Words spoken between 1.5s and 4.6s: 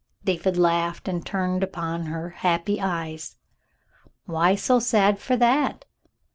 upon her happy eyes." Why